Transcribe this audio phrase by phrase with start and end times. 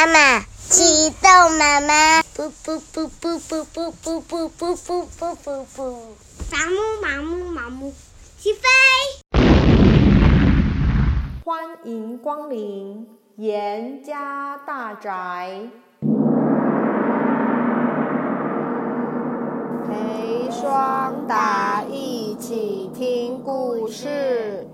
[0.00, 6.16] 妈妈，启动妈妈，不不不不不不不不不不不不不，
[6.50, 7.92] 麻木麻木麻木，
[8.38, 8.62] 起飞！
[11.44, 15.68] 欢迎光临严家大宅，
[19.86, 24.66] 陪双达一起听故事。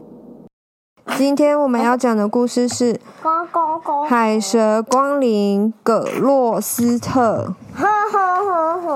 [1.16, 3.00] 今天我们要讲的故事是
[4.06, 7.54] 《海蛇光临葛洛斯特》。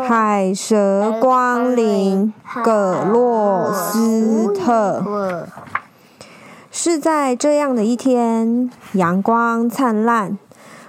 [0.06, 5.46] 海蛇光临葛洛斯特，
[6.70, 10.37] 是在这样的一天，阳光灿烂，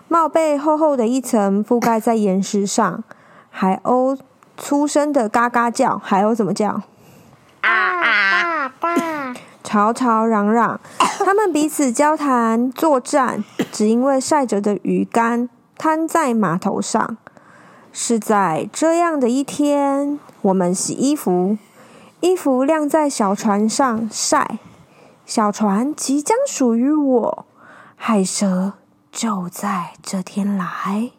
[0.10, 3.02] 帽被厚厚的一层覆盖在岩石上，
[3.50, 4.18] 海鸥
[4.58, 6.82] 粗声的嘎嘎叫，海鸥怎么叫？
[7.62, 9.11] 啊啊啊！
[9.72, 10.82] 吵吵嚷嚷，
[11.24, 17.16] 他们彼此交谈作战，只因为晒着的鱼竿摊在码头上。
[17.94, 21.58] 是在这样的一天，我们洗衣服，
[22.20, 24.60] 衣服晾在小船上晒，
[25.26, 27.46] 小船即将属于我。
[27.96, 28.74] 海蛇
[29.10, 31.12] 就在这天来，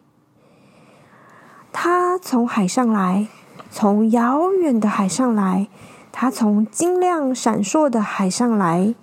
[1.71, 3.27] 它从海上来，
[3.71, 5.67] 从遥远的海上来。
[6.15, 8.93] 它从晶亮闪烁的海上来，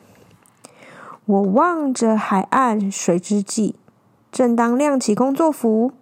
[1.27, 3.75] 我望着海岸水之际，
[4.30, 5.92] 正当亮起工作服，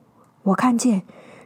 [0.42, 1.02] 我看见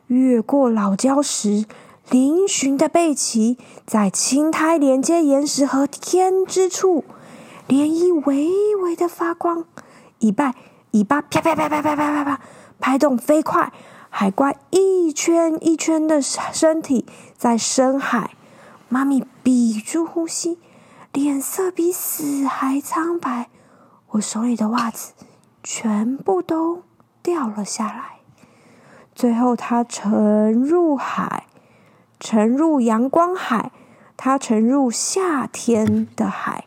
[0.09, 1.65] 越过老礁石
[2.11, 7.05] 嶙峋的背鳍，在青苔连接岩石和天之处，
[7.69, 8.51] 涟漪微
[8.83, 9.65] 微的发光，
[10.19, 10.55] 尾巴
[10.91, 12.41] 尾巴啪啪啪啪啪啪啪啪
[12.81, 13.73] 拍动飞快，
[14.11, 17.07] 海怪一圈一圈的身体
[17.39, 18.33] 在深海。
[18.89, 20.59] 妈咪屏住呼吸，
[21.12, 23.51] 脸色比死还苍白。
[24.12, 25.12] 我手里的袜子
[25.62, 26.83] 全部都
[27.23, 28.20] 掉了下来。
[29.15, 31.47] 最后，它沉入海，
[32.20, 33.73] 沉入阳光海，
[34.17, 36.67] 它沉入夏天的海。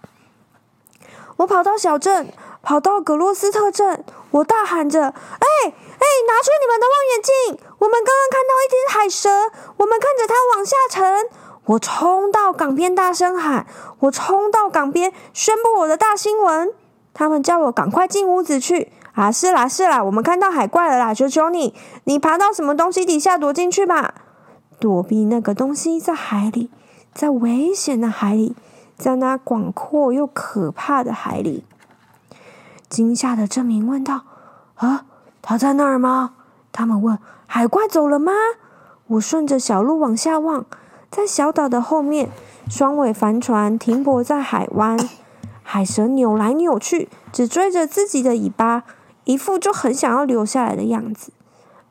[1.37, 2.31] 我跑到小镇，
[2.61, 7.59] 跑到格洛斯特镇，我大喊着：“哎哎，拿出你们的望远镜！
[7.79, 9.29] 我们刚刚看到一只海蛇，
[9.77, 11.29] 我们看着它往下沉。”
[11.65, 13.65] 我冲到港边，大声喊
[13.99, 16.71] ：“我冲到港边，宣布我的大新闻！”
[17.13, 18.91] 他们叫我赶快进屋子去。
[19.13, 21.13] 啊，是啦，是啦，我们看到海怪了啦！
[21.13, 21.73] 求求你，
[22.03, 24.13] 你爬到什么东西底下躲进去吧。
[24.77, 26.69] 躲避那个东西在海里，
[27.13, 28.55] 在危险的海里，
[28.97, 31.63] 在那广阔又可怕的海里。
[32.89, 34.23] 惊吓的证民问道
[34.75, 35.05] ：“啊，
[35.41, 36.33] 他在那儿吗？”
[36.73, 37.17] 他们问
[37.47, 38.33] ：“海怪走了吗？”
[39.07, 40.65] 我顺着小路往下望。
[41.15, 42.29] 在小岛的后面，
[42.69, 44.99] 双尾帆船停泊在海湾，
[45.63, 48.83] 海蛇扭来扭去，只追着自己的尾巴，
[49.23, 51.31] 一副就很想要留下来的样子。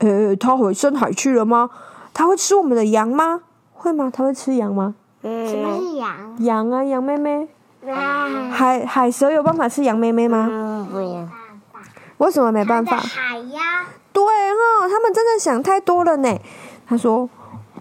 [0.01, 1.71] 呃，它回深海去了吗？
[2.13, 3.41] 它会吃我们的羊吗？
[3.73, 4.13] 会吗？
[4.15, 4.95] 它会吃羊吗？
[5.23, 6.37] 嗯，什么是羊？
[6.41, 7.49] 羊啊，羊妹妹。
[7.89, 10.47] 啊、海海蛇有办法吃羊妹妹吗？
[10.51, 11.31] 嗯，不行。
[12.19, 12.99] 为什么没办法？
[12.99, 13.87] 海呀。
[14.13, 16.39] 对哈、哦，他们真的想太多了呢。
[16.87, 17.27] 他说。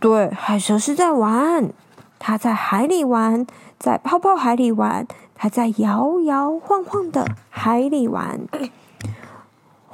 [0.03, 1.71] 对，海蛇是在玩，
[2.19, 3.47] 它在海里玩，
[3.79, 8.41] 在泡泡海里玩，它在摇摇晃晃的海里玩。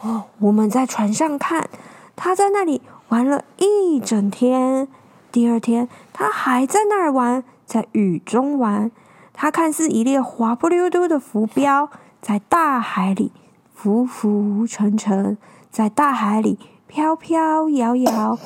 [0.02, 1.70] 哦，我们在船上看，
[2.16, 4.88] 它在那里玩了一整天。
[5.32, 8.90] 第二天，它还在那儿玩，在雨中玩。
[9.32, 11.88] 它看似一列滑不溜丢的浮标，
[12.20, 13.32] 在大海里
[13.76, 15.38] 浮浮沉沉，
[15.70, 18.40] 在大海里飘飘摇摇。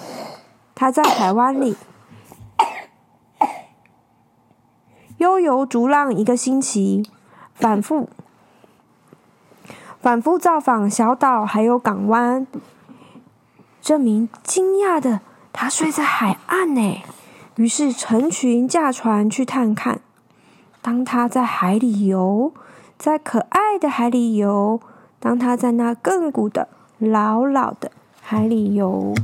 [0.83, 1.77] 他在海湾里
[5.16, 7.07] 悠游逐浪一个星期，
[7.55, 8.09] 反复
[10.01, 12.45] 反复造访小岛还有港湾。
[13.81, 15.21] 镇民惊讶的，
[15.53, 17.01] 他睡在海岸呢。
[17.55, 20.01] 于是成群驾船去探看。
[20.81, 22.51] 当他在海里游，
[22.97, 24.81] 在可爱的海里游；
[25.21, 26.67] 当他在那亘古的
[26.97, 27.89] 老老的
[28.21, 29.15] 海里游。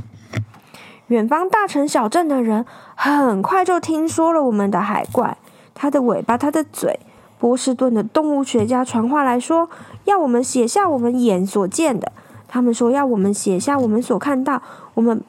[1.10, 2.64] 远方大城小镇的人
[2.94, 5.36] 很快就听说了我们的海怪，
[5.74, 7.00] 它的尾巴，它的嘴。
[7.36, 9.68] 波士顿的动物学家传话来说，
[10.04, 12.12] 要我们写下我们眼所见的。
[12.46, 14.62] 他们说要我们写下我们所看到。
[14.94, 15.20] 我们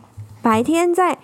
[0.44, 1.18] 白天在，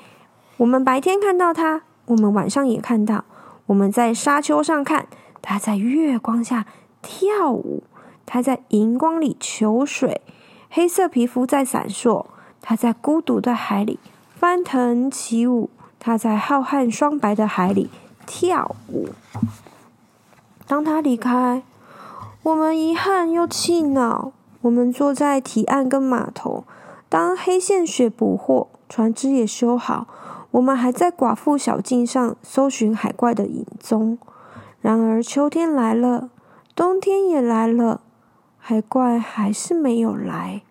[0.58, 3.26] 我们白天看到它，我们晚上也看到。
[3.68, 5.06] 我们在沙丘上看，
[5.44, 6.66] 它在月光下
[7.04, 7.84] 跳舞，
[8.26, 10.22] 它在荧光里求水，
[10.72, 12.26] 黑色皮肤在闪烁，
[12.60, 14.00] 它在孤独的海里。
[14.40, 17.90] 翻腾起舞，它在浩瀚双白的海里
[18.28, 19.10] 跳舞。
[20.68, 21.64] 当它离开，
[22.44, 24.32] 我们遗憾又气恼。
[24.62, 26.66] 我们坐在堤岸跟码头，
[27.10, 30.06] 当黑线雪捕获，船只也修好，
[30.52, 34.20] 我们还在寡妇小径上搜寻海怪的影踪。
[34.82, 36.30] 然而秋天来了，
[36.76, 38.02] 冬天也来了，
[38.60, 40.62] 海怪还是没有来。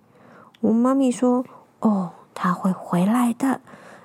[0.61, 1.45] 我妈咪说
[1.81, 3.61] ：“哦，它会回来的。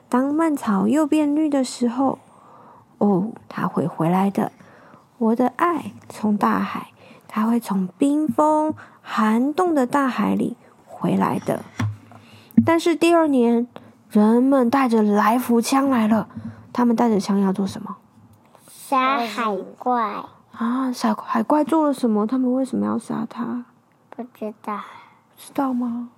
[0.07, 2.18] 当蔓草又变绿的时候，
[2.98, 4.51] 哦，它会回来的。
[5.18, 6.88] 我的爱从大海，
[7.28, 10.56] 它会从冰封寒冻的大海里
[10.86, 11.62] 回来的。”
[12.66, 13.68] 但是第二年，
[14.10, 16.27] 人们带着来福枪来了。
[16.74, 17.98] 他们带着枪要做什么？
[18.68, 20.24] 杀海怪
[20.54, 20.92] 啊！
[20.92, 22.25] 杀海怪做了什么？
[22.25, 23.66] 他们为什么要杀他？
[24.10, 24.80] 不知道。
[25.38, 26.10] 知道吗？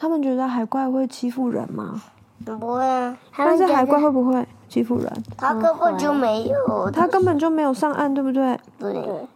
[0.00, 2.00] 他们觉得海怪会欺负人吗？
[2.44, 3.18] 不会啊。
[3.36, 5.24] 但是海怪会不会欺负人？
[5.36, 6.90] 他根本就没有。
[6.92, 8.56] 他根本就没有上岸，对不对？
[8.78, 9.26] 对。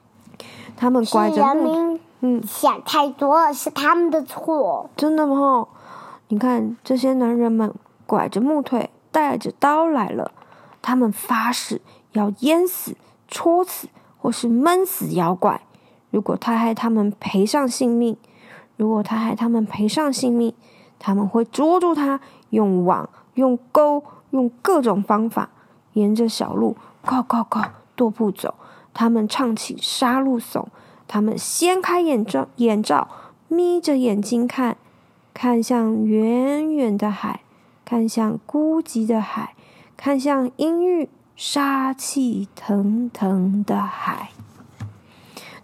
[0.77, 1.53] 他们拐着木。
[1.53, 4.89] 是人民嗯想太多了，是他们的错。
[4.97, 5.67] 真的吗？
[6.29, 7.75] 你看，这些男人们
[8.07, 10.31] 拐着木腿，带着刀来了。
[10.81, 11.81] 他们发誓
[12.13, 15.61] 要淹死、戳死或是闷死妖怪。
[16.11, 18.17] 如果他害他们赔上性命，
[18.77, 20.55] 如果他害他们赔上性命，
[20.99, 22.21] 他们会捉住他，
[22.51, 25.51] 用网、用钩、用各种方法，
[25.93, 27.63] 沿着小路，靠靠靠，
[27.97, 28.55] 踱步走。
[28.95, 30.69] 他们唱起杀戮颂，
[31.09, 33.09] 他们掀开眼罩，眼罩，
[33.49, 34.77] 眯着眼睛看。
[35.35, 37.41] 看向远远的海，
[37.87, 39.55] 看向孤寂的海，
[39.97, 44.29] 看向阴郁、杀气腾腾的海。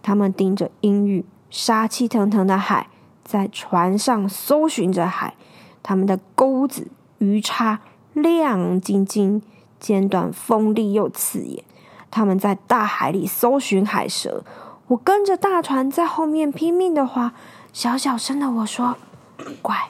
[0.01, 2.87] 他们盯着阴郁、杀气腾腾的海，
[3.29, 5.35] 在船上搜寻着海。
[5.83, 6.87] 他们的钩子、
[7.19, 7.79] 鱼叉
[8.13, 9.43] 亮晶晶，
[9.79, 11.63] 尖端锋利又刺眼。
[12.09, 14.43] 他们在大海里搜寻海蛇。
[14.87, 17.33] 我跟着大船在后面拼命的划，
[17.71, 18.97] 小小声的我说。
[19.61, 19.89] 乖，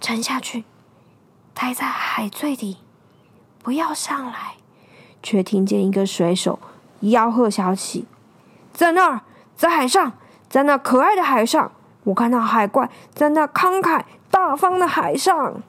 [0.00, 0.64] 沉下去，
[1.52, 2.78] 待在海最底，
[3.62, 4.54] 不要上来。
[5.22, 6.58] 却听见一个水手
[7.02, 8.06] 吆喝小起
[8.72, 9.20] ：“在那儿，
[9.54, 10.14] 在海上，
[10.48, 11.70] 在那可爱的海上，
[12.08, 15.62] 我看到海怪在那慷慨大方的海上。”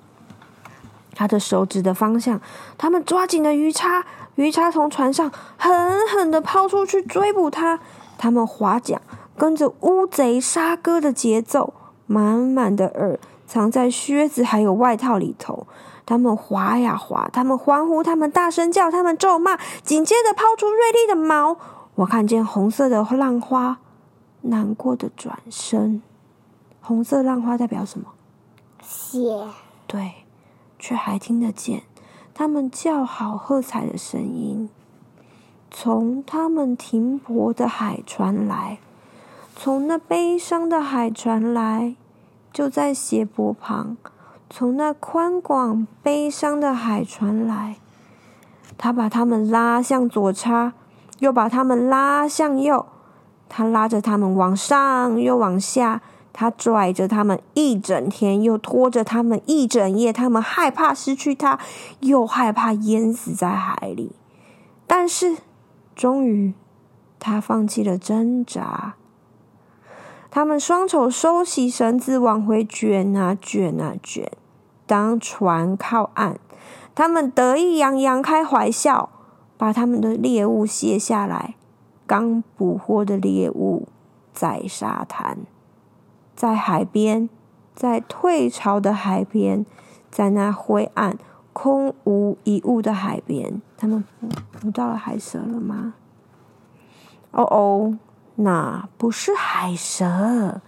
[1.14, 2.40] 他的手指的方向，
[2.78, 4.06] 他们抓紧了鱼叉，
[4.36, 7.80] 鱼叉从船上狠狠的抛出去追捕他。
[8.18, 9.02] 他们划桨，
[9.38, 11.74] 跟着乌贼杀哥的节奏。
[12.06, 15.68] 满满的饵藏在靴子还有外套里头，
[16.06, 21.58] 他们划呀划，他们欢呼，他们大声叫，他们咒骂，紧接着抛出锐利的矛。
[21.96, 23.78] 我看见红色的浪花，
[24.42, 26.02] 难过的转身。
[26.90, 28.08] 红色浪花代表什么？
[28.82, 29.46] 血。
[29.86, 30.26] 对，
[30.80, 31.84] 却还听得见
[32.34, 34.68] 他们叫好喝彩的声音，
[35.70, 38.80] 从他们停泊的海传来。
[39.56, 41.96] 从那悲伤的海传来，
[42.52, 43.96] 就在斜坡旁。
[44.50, 47.76] 从那宽广悲伤的海传来，
[48.80, 50.74] 他把他们拉向左叉，
[51.20, 52.88] 又把他们拉向右。
[53.48, 60.14] 他拉着他们往上又往下，他拽着他们一整天，又拖着他们一整夜。
[60.14, 61.60] 他们害怕失去他，
[62.00, 64.14] 又害怕淹死在海里。
[64.88, 65.38] 但是，
[65.96, 66.54] 终于，
[67.20, 68.96] 他放弃了挣扎。
[70.32, 74.32] 他们双手收起绳子，往回卷啊卷啊卷。
[74.86, 76.40] 当船靠岸，
[76.96, 79.10] 他们得意洋洋开怀笑，
[79.58, 81.56] 把他们的猎物卸下来。
[82.08, 83.88] 刚捕获的猎物
[84.34, 85.38] 在沙滩，
[86.40, 87.28] 在海边，
[87.76, 89.66] 在退潮的海边，
[90.10, 91.18] 在那灰暗、
[91.52, 94.06] 空无一物的海边，他们
[94.62, 95.96] 捕到了海蛇了吗？
[97.32, 98.00] 哦哦。
[98.36, 100.62] 那不是海蛇，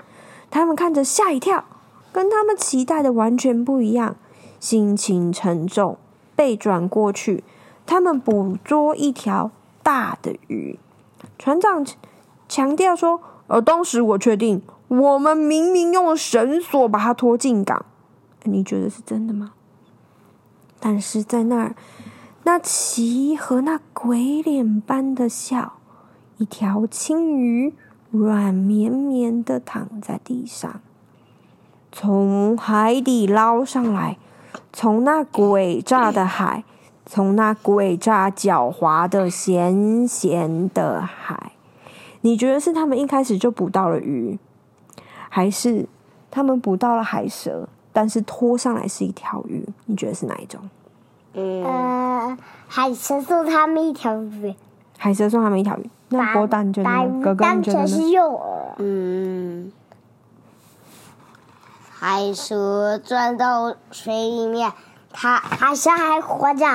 [0.49, 1.63] 他们看着吓一跳，
[2.11, 4.17] 跟他们期待的完全不一样，
[4.59, 5.97] 心情沉重，
[6.35, 7.45] 背转过去，
[7.85, 9.51] 他们捕捉一条
[9.81, 10.77] 大的鱼。
[11.39, 11.85] 船长
[12.49, 14.61] 强调说：“呃，当时我确定，
[14.91, 17.85] 我们明明用绳索把它拖进港，
[18.43, 19.53] 你觉得是真的吗？”
[20.81, 21.75] 但是在那儿，
[22.43, 25.77] 那鳍和那鬼脸般的笑。
[26.37, 27.73] 一条青鱼
[28.09, 30.81] 软绵绵的躺在地上，
[31.91, 34.17] 从海底捞上来，
[34.73, 36.63] 从那鬼诈的海，
[37.05, 41.51] 从那鬼诈狡猾的咸咸的海。
[42.21, 44.39] 你觉得是他们一开始就捕到了鱼，
[45.33, 45.87] 还是
[46.29, 49.65] 他们捕到了海蛇，但是拖上来是一条鱼？
[49.85, 50.59] 你觉得是哪一种？
[51.33, 54.53] 嗯，呃，海蛇送他们一条鱼。
[54.97, 55.89] 海蛇送他们一条鱼。
[56.09, 57.23] 那波蛋觉得呢？
[57.23, 57.87] 哥哥觉得呢？
[57.87, 58.73] 是诱饵。
[58.79, 59.71] 嗯，
[61.89, 64.73] 海蛇钻到水里面，
[65.13, 66.65] 它海蛇还活着，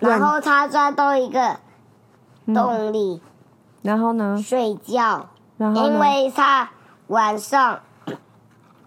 [0.00, 1.58] 然后它钻到一个
[2.46, 3.20] 洞里，嗯、
[3.82, 4.40] 然后呢？
[4.42, 5.26] 睡觉，
[5.58, 6.70] 然后因为它
[7.14, 7.78] 晚上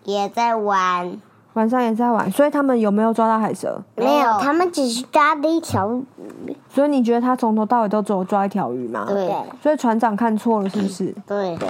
[0.03, 1.17] 也在玩。
[1.53, 3.81] 晚上也在玩，所以他们有没有抓到海蛇？
[3.95, 6.55] 没有，他们只是抓了一条鱼。
[6.69, 9.05] 所以你觉得他从头到尾都只有抓一条鱼吗？
[9.07, 9.33] 对。
[9.63, 11.15] 所以船长看错了，是不是？
[11.25, 11.69] 对对。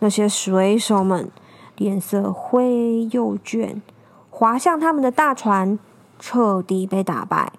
[0.00, 1.30] 那些水手们
[1.78, 3.80] 脸色灰又倦，
[4.30, 5.78] 划向他们的大船
[6.20, 7.50] 彻底被打败。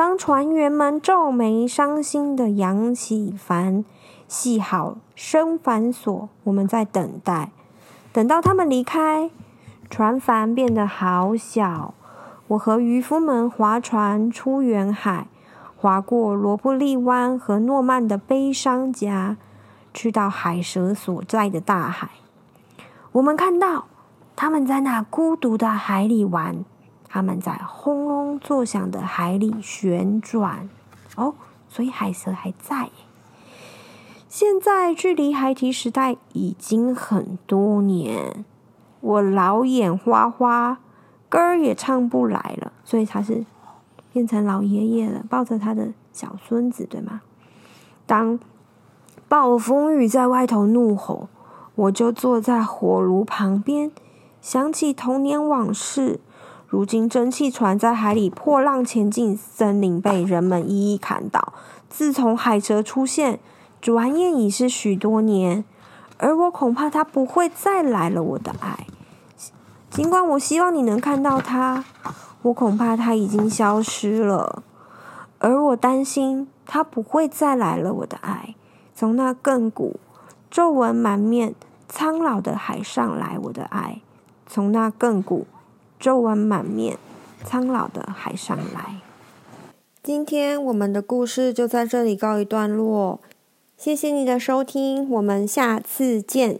[0.00, 3.84] 当船员们皱眉伤心地扬起帆，
[4.26, 7.52] 系好升帆索，我们在等待，
[8.10, 9.30] 等到他们离开。
[9.90, 11.92] 船帆变得好小，
[12.48, 15.26] 我和渔夫们划船出远海，
[15.76, 19.36] 划过罗布利湾和诺曼的悲伤家，
[19.92, 22.08] 去到海蛇所在的大海。
[23.12, 23.84] 我们看到
[24.34, 26.64] 他们在那孤独的海里玩，
[27.12, 30.70] 他们在轰隆作响的海里旋转。
[31.16, 31.34] 哦，
[31.68, 32.88] 所以海蛇还在。
[34.28, 38.44] 现在距离海提时代已经很多年。
[39.00, 40.78] 我老眼花花，
[41.28, 43.44] 歌儿也唱不来了，所以他是
[44.12, 47.22] 变成老爷爷了，抱着他的小孙子，对吗？
[48.06, 48.38] 当
[49.26, 51.28] 暴风雨在外头怒吼，
[51.74, 53.90] 我就坐在火炉旁边，
[54.40, 56.20] 想起童年往事。
[56.70, 61.52] 如今蒸汽船在海里破浪前进，森林被人们一一砍倒。
[61.88, 63.40] 自从海蛇出现，
[63.80, 65.64] 转眼已是许多年。
[66.18, 68.86] 而我恐怕它不会再来了，我的爱。
[69.90, 71.84] 尽管我希望你能看到它，
[72.42, 74.62] 我恐怕它已经消失了。
[75.40, 78.54] 而我担心它不会再来了，我的爱。
[78.94, 79.98] 从那亘古、
[80.48, 81.56] 皱纹满面、
[81.88, 84.00] 苍老的海上来，我的爱。
[84.46, 85.48] 从那亘古、
[86.00, 86.96] 皱纹满面、
[87.44, 88.96] 苍老的海上来。
[90.02, 93.20] 今天我们的故事就在这里告一段落。
[93.76, 96.58] 谢谢你的收听，我们下次见。